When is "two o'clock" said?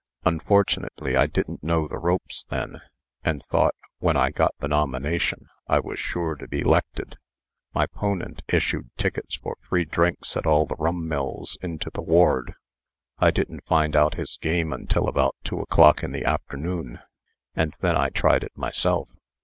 15.43-16.01